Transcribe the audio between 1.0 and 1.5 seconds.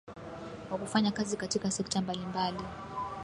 kazi